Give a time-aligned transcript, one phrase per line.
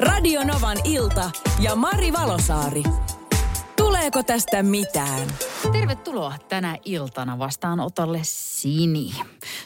[0.00, 1.30] Radio Novan ilta
[1.60, 2.82] ja Mari Valosaari.
[3.76, 5.28] Tuleeko tästä mitään?
[5.72, 9.12] Tervetuloa tänä iltana vastaanotolle Sini.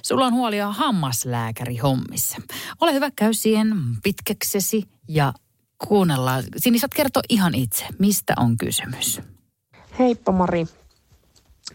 [0.02, 2.36] Sulla on huolia hammaslääkäri hommissa.
[2.80, 5.32] Ole hyvä, käy siihen pitkäksesi ja
[5.88, 6.44] kuunnellaan.
[6.56, 9.20] Sini, saat kertoa ihan itse, mistä on kysymys.
[9.98, 10.66] Heippa Mari.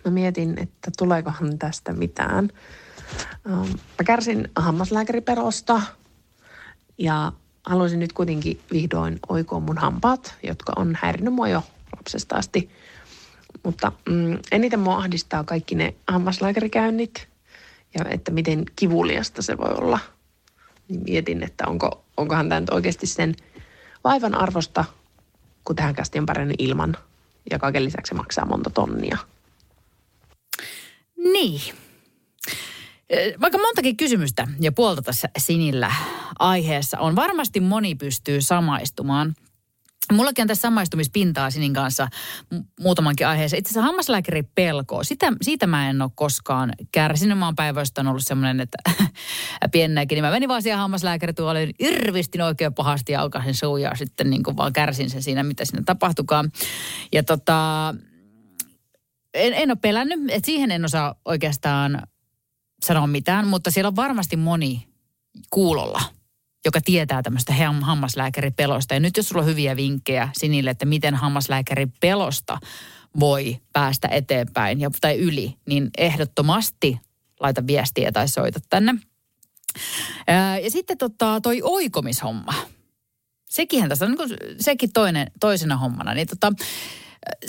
[0.06, 2.50] Mä mietin, että tuleekohan tästä mitään.
[3.50, 5.82] Ähm, Mä kärsin hammaslääkäriperosta
[6.98, 7.32] ja
[7.70, 11.64] haluaisin nyt kuitenkin vihdoin oikoa mun hampaat, jotka on häirinnyt mua jo
[11.96, 12.70] lapsesta asti.
[13.64, 17.28] Mutta mm, eniten mua ahdistaa kaikki ne hammaslääkärikäynnit
[17.94, 20.00] ja että miten kivuliasta se voi olla.
[20.88, 23.36] Niin mietin, että onko, onkohan tämä nyt oikeasti sen
[24.04, 24.86] vaivan arvosta,
[25.66, 26.98] kun tähän kästi on pärjännyt ilman
[27.52, 29.18] ja kaiken lisäksi maksaa monta tonnia.
[31.18, 31.62] Niin.
[33.10, 35.92] Eh, Vaikka montakin kysymystä ja puolta tässä Sinillä
[36.40, 39.34] aiheessa on, varmasti moni pystyy samaistumaan.
[40.12, 42.08] Mullakin on tässä samaistumispintaa Sinin kanssa
[42.56, 43.60] mu- muutamankin aiheeseen.
[43.60, 47.38] Itse asiassa hammaslääkäri pelkoa, sitä, siitä mä en ole koskaan kärsinyt.
[47.38, 48.78] Mä oon päivästä on ollut semmoinen, että
[49.72, 54.30] piennäkin, niin mä menin vaan siihen hammaslääkärituoliin, irvistin oikein pahasti ja aukasin suu ja sitten
[54.30, 56.52] niin kuin vaan kärsin sen siinä, mitä siinä tapahtukaan.
[57.14, 57.96] Ja tota,
[59.34, 62.02] en, en ole pelännyt, että siihen en osaa oikeastaan
[62.86, 64.88] sanoa mitään, mutta siellä on varmasti moni
[65.50, 66.02] kuulolla,
[66.66, 68.94] joka tietää tämmöistä ham- hammaslääkäripelosta.
[68.94, 72.58] Ja nyt jos sulla on hyviä vinkkejä Sinille, että miten hammaslääkäripelosta
[73.20, 77.00] voi päästä eteenpäin ja, tai yli, niin ehdottomasti
[77.40, 78.96] laita viestiä tai soita tänne.
[80.64, 82.54] Ja sitten tota, toi oikomishomma.
[83.50, 86.14] Sekinhän tässä on niin sekin toinen, toisena hommana.
[86.14, 86.54] Niin tota,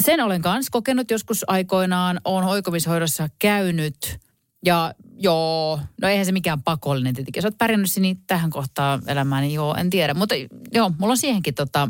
[0.02, 2.20] sen olen kanssa kokenut joskus aikoinaan.
[2.24, 4.18] Olen oikomishoidossa käynyt
[4.64, 7.42] ja joo, no eihän se mikään pakollinen tietenkin.
[7.42, 10.14] Sä oot pärjännyt niin tähän kohtaan elämään, niin joo, en tiedä.
[10.14, 10.34] Mutta
[10.74, 11.88] joo, mulla on siihenkin tota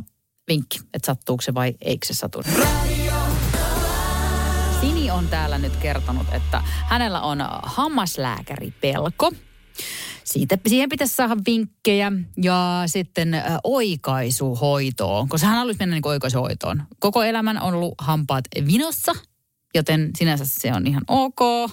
[0.49, 2.43] vinkki, että sattuuko se vai eikö se satu.
[4.81, 9.33] Sini on täällä nyt kertonut, että hänellä on hammaslääkäripelko.
[10.25, 12.13] Siitä, siihen pitäisi saada vinkkejä
[12.43, 16.83] ja sitten oikaisuhoitoon, koska hän haluaisi mennä niin oikaisuhoitoon.
[16.99, 19.13] Koko elämän on ollut hampaat vinossa,
[19.75, 21.71] joten sinänsä se on ihan ok,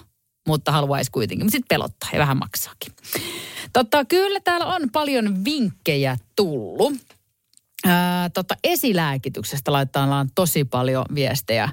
[0.47, 1.45] mutta haluaisi kuitenkin.
[1.45, 2.93] Mutta sitten pelottaa ja vähän maksaakin.
[3.73, 6.93] Totta, kyllä täällä on paljon vinkkejä tullut.
[7.85, 11.69] Ää, tota, esilääkityksestä laitetaan tosi paljon viestejä.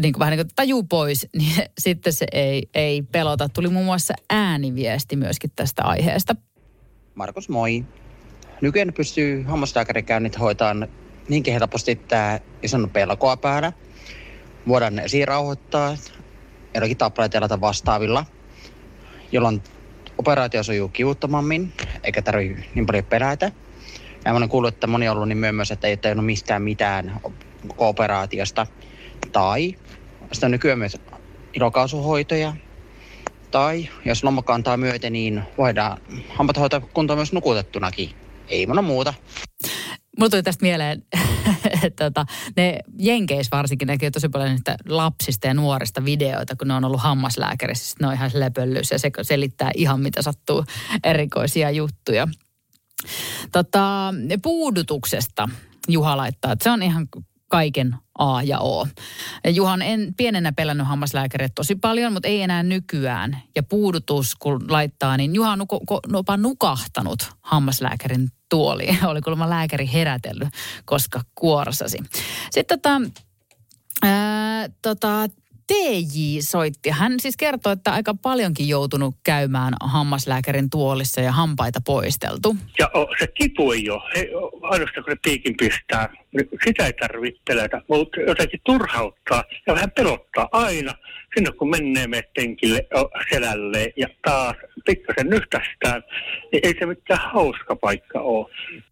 [0.00, 3.48] Niin kuin vähän niin kuin tajuu pois, niin sitten se ei, ei pelota.
[3.48, 6.36] Tuli muun muassa ääniviesti myöskin tästä aiheesta.
[7.14, 7.84] Markus, moi.
[8.60, 10.88] Nykyään pystyy hammaslääkärikäynnit hoitamaan
[11.28, 13.72] niinkin helposti, että jos on pelkoa päällä,
[14.68, 15.96] voidaan esirauhoittaa
[16.78, 18.24] jollakin tabletilla tai vastaavilla,
[19.32, 19.62] jolloin
[20.18, 21.72] operaatio sujuu kivuttomammin,
[22.04, 23.52] eikä tarvitse niin paljon pelätä.
[24.24, 26.62] Ja mä olen kuullut, että moni on ollut niin myös, että ei ole tajunnut mistään
[26.62, 27.20] mitään
[27.78, 28.66] operaatiosta.
[29.32, 29.74] Tai
[30.32, 30.96] sitten on nykyään myös
[31.54, 32.52] ilokaasuhoitoja.
[33.50, 38.10] Tai jos loma kantaa myöten, niin voidaan hampaat hoitaa kuntoon myös nukutettunakin.
[38.48, 39.14] Ei mono muuta.
[40.18, 41.02] Mulla tuli tästä mieleen,
[42.02, 46.84] tota, ne Jenkeissä varsinkin näkyy tosi paljon niistä lapsista ja nuorista videoita, kun ne on
[46.84, 47.88] ollut hammaslääkärissä.
[47.88, 50.64] Sitten ne on ihan lepöllys ja se selittää ihan mitä sattuu
[51.04, 52.28] erikoisia juttuja.
[53.52, 55.48] Tota, puudutuksesta
[55.88, 57.08] Juha laittaa, että se on ihan
[57.48, 58.86] kaiken A ja O.
[59.48, 63.42] Juhan en pienenä pelännyt hammaslääkäriä tosi paljon, mutta ei enää nykyään.
[63.56, 65.66] Ja puudutus kun laittaa, niin Juha on
[66.12, 68.98] jopa nukahtanut hammaslääkärin tuoliin.
[69.06, 70.48] Oli kuulemma lääkäri herätellyt,
[70.84, 71.98] koska kuorsasi.
[72.50, 73.00] Sitten tota,
[74.02, 75.28] ää, tota,
[75.68, 76.90] TJ soitti.
[76.90, 82.56] Hän siis kertoi, että aika paljonkin joutunut käymään hammaslääkärin tuolissa ja hampaita poisteltu.
[82.78, 84.02] Ja se kipu ei ole,
[84.62, 89.90] ainoastaan kun ne piikin pistää, niin sitä ei tarvitse pelätä, mutta jotenkin turhauttaa ja vähän
[89.90, 90.94] pelottaa aina.
[91.38, 92.06] Sinne kun menee
[92.94, 94.56] o, selälleen ja taas
[94.86, 96.02] pikkasen nyhtästään,
[96.52, 98.46] niin ei se mitään hauska paikka ole.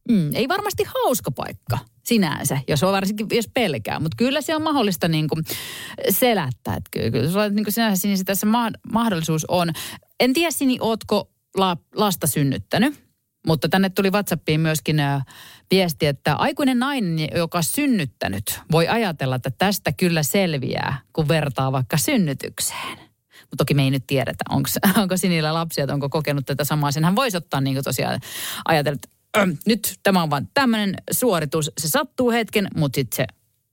[0.08, 4.62] Mm, ei varmasti hauska paikka sinänsä, jos on varsinkin jos pelkää, mutta kyllä se on
[4.62, 5.44] mahdollista niin kuin
[6.10, 6.76] selättää.
[6.76, 9.68] Että kyllä, kyllä sulla niin kuin sinänsä Sini, tässä ma- mahdollisuus on.
[10.20, 13.05] En tiedä Sini, ootko la- lasta synnyttänyt,
[13.46, 15.26] Mutta tänne tuli WhatsAppiin myöskin äh,
[15.70, 21.72] viesti, että aikuinen nainen, joka on synnyttänyt, voi ajatella, että tästä kyllä selviää, kun vertaa
[21.72, 22.98] vaikka synnytykseen.
[23.40, 24.68] Mutta toki me ei nyt tiedetä, onko,
[25.02, 26.92] onko Sinillä lapsia, että onko kokenut tätä samaa.
[26.92, 28.20] Senhän voisi ottaa niin kuin tosiaan
[28.64, 29.08] ajatella, että
[29.38, 31.70] äh, nyt tämä on vain tämmöinen suoritus.
[31.78, 33.26] Se sattuu hetken, mutta sitten se,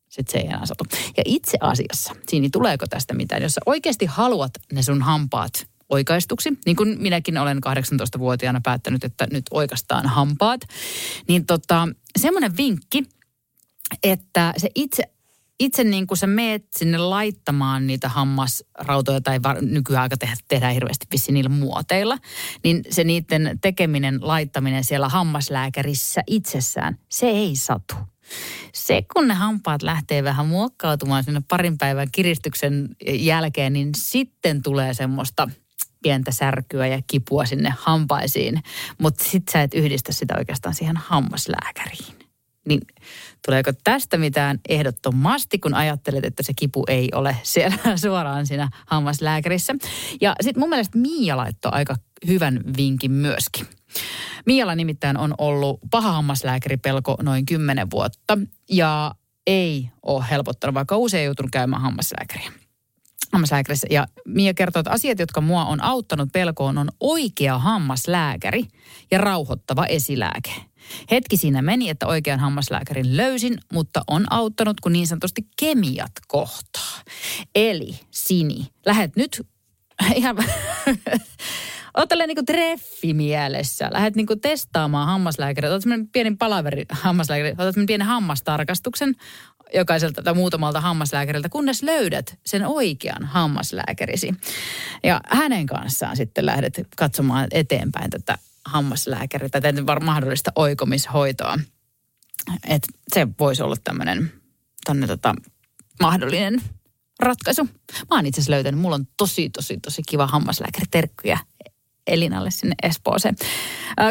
[0.10, 0.84] sit se ei enää satu.
[1.18, 3.42] Ja itse asiassa, Siini, tuleeko tästä mitään?
[3.42, 9.27] Jos sä oikeasti haluat ne sun hampaat oikaistuksi, niin kuin minäkin olen 18-vuotiaana päättänyt, että
[9.31, 10.62] nyt oikastaan hampaat,
[11.27, 11.88] niin tota,
[12.19, 13.03] semmoinen vinkki,
[14.03, 15.03] että se itse
[15.59, 20.74] itse niin kuin sä meet sinne laittamaan niitä hammasrautoja, tai var, nykyään aika tehdä, tehdään
[20.74, 22.18] hirveästi vissi niillä muoteilla,
[22.63, 27.95] niin se niiden tekeminen, laittaminen siellä hammaslääkärissä itsessään, se ei satu.
[28.74, 34.94] Se, kun ne hampaat lähtee vähän muokkautumaan sinne parin päivän kiristyksen jälkeen, niin sitten tulee
[34.94, 35.50] semmoista
[36.03, 38.63] pientä särkyä ja kipua sinne hampaisiin.
[39.01, 42.23] Mutta sit sä et yhdistä sitä oikeastaan siihen hammaslääkäriin.
[42.67, 42.81] Niin
[43.45, 49.75] tuleeko tästä mitään ehdottomasti, kun ajattelet, että se kipu ei ole siellä suoraan siinä hammaslääkärissä.
[50.21, 51.95] Ja sitten mun mielestä Miia laittoi aika
[52.27, 53.67] hyvän vinkin myöskin.
[54.45, 58.38] Mialla nimittäin on ollut paha hammaslääkäripelko noin 10 vuotta
[58.69, 59.15] ja
[59.47, 62.62] ei ole helpottanut, vaikka usein joutunut käymään hammaslääkäriä
[63.33, 63.88] hammaslääkärissä.
[63.89, 68.65] Ja Mia kertoo, että asiat, jotka mua on auttanut pelkoon, on oikea hammaslääkäri
[69.12, 70.51] ja rauhoittava esilääke.
[71.12, 77.01] Hetki siinä meni, että oikean hammaslääkärin löysin, mutta on auttanut, kun niin sanotusti kemiat kohtaa.
[77.56, 79.47] Eli Sini, lähet nyt
[80.15, 80.38] ihan...
[81.97, 83.89] Oot tällä niin treffi mielessä.
[83.91, 85.69] Lähdet niin testaamaan hammaslääkäriä.
[85.69, 87.51] Otat pieni palaveri hammaslääkäri.
[87.51, 89.15] Otat pienen hammastarkastuksen
[89.74, 94.34] jokaiselta tai muutamalta hammaslääkäriltä, kunnes löydät sen oikean hammaslääkärisi.
[95.04, 101.60] Ja hänen kanssaan sitten lähdet katsomaan eteenpäin tätä hammaslääkäriltä, tai mahdollista oikomishoitoa.
[102.68, 102.84] Et
[103.14, 104.31] se voisi olla tämmöinen
[105.08, 105.36] tota,
[106.02, 106.62] mahdollinen
[107.20, 107.64] ratkaisu.
[107.64, 110.86] Mä oon itse asiassa löytänyt, mulla on tosi, tosi, tosi kiva hammaslääkäri.
[110.92, 111.38] Terkkuja
[112.07, 113.35] Elinalle sinne Espooseen.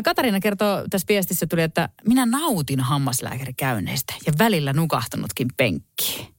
[0.05, 6.35] Katariina kertoo tässä viestissä tuli, että minä nautin hammaslääkärikäynneistä ja välillä nukahtanutkin penkkiin.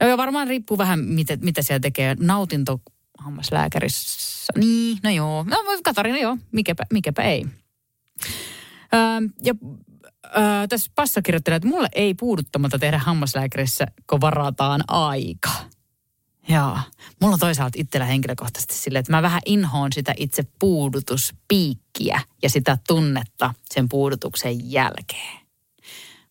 [0.00, 2.16] No varmaan riippuu vähän, mitä, mitä siellä tekee.
[2.20, 2.80] Nautinto
[3.18, 4.52] hammaslääkärissä.
[4.56, 5.44] Niin, no joo.
[5.44, 7.46] No Katariina joo, mikäpä, mikäpä ei.
[8.94, 9.00] Öö,
[9.44, 9.54] ja
[10.68, 15.50] tässä Passa kirjoittelee, että mulle ei puuduttomalta tehdä hammaslääkärissä, kun varataan aika.
[16.48, 16.78] Joo.
[17.20, 22.78] Mulla on toisaalta itsellä henkilökohtaisesti silleen, että mä vähän inhoon sitä itse puudutuspiikkiä ja sitä
[22.88, 25.46] tunnetta sen puudutuksen jälkeen.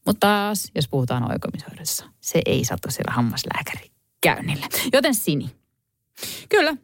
[0.06, 3.92] Mutta taas, jos puhutaan oikomishoidossa, se ei satu siellä hammaslääkäri
[4.22, 4.66] käynnille.
[4.94, 5.56] Joten Sini.
[6.50, 6.76] Kyllä,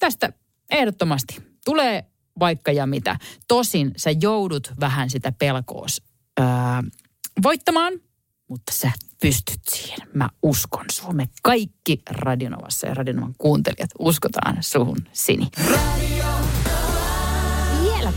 [0.00, 0.32] tästä
[0.70, 2.04] ehdottomasti tulee
[2.38, 3.18] vaikka ja mitä.
[3.48, 6.02] Tosin sä joudut vähän sitä pelkoos
[6.40, 6.46] öö,
[7.42, 7.92] voittamaan,
[8.48, 10.08] mutta sä pystyt siihen.
[10.14, 11.16] Mä uskon suun.
[11.16, 15.48] Me kaikki Radionovassa ja Radionovan kuuntelijat uskotaan suhun, Sini.
[15.68, 16.55] Vielä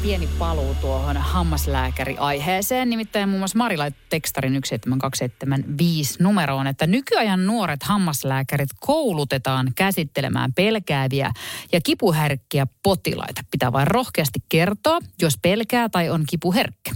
[0.02, 2.90] pieni paluu tuohon hammaslääkäri-aiheeseen.
[2.90, 11.32] Nimittäin muun muassa Mari laittoi tekstarin 17275 numeroon, että nykyajan nuoret hammaslääkärit koulutetaan käsittelemään pelkääviä
[11.72, 13.42] ja kipuherkkiä potilaita.
[13.52, 16.92] Pitää vain rohkeasti kertoa, jos pelkää tai on kipuherkkä.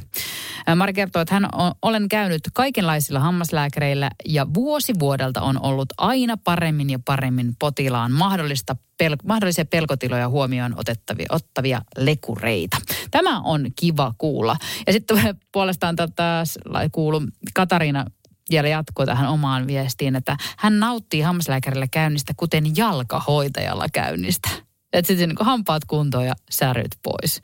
[0.75, 6.37] Mari kertoo, että hän on, olen käynyt kaikenlaisilla hammaslääkäreillä ja vuosi vuodelta on ollut aina
[6.37, 12.77] paremmin ja paremmin potilaan mahdollista pel- mahdollisia pelkotiloja huomioon otettavia, ottavia lekureita.
[13.11, 14.57] Tämä on kiva kuulla.
[14.87, 15.17] Ja sitten
[15.53, 16.43] puolestaan tätä
[16.91, 17.21] kuulu
[17.53, 18.05] Katariina
[18.49, 24.49] vielä jatkoi tähän omaan viestiin, että hän nauttii hammaslääkärillä käynnistä kuten jalkahoitajalla käynnistä.
[24.93, 27.41] Että sitten niin hampaat kuntoon ja säryt pois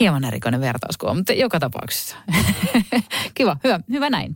[0.00, 2.16] hieman erikoinen vertauskuva, mutta joka tapauksessa.
[3.34, 4.32] Kiva, hyvä, hyvä näin.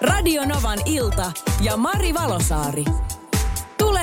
[0.00, 2.84] Radio Novan ilta ja Mari Valosaari.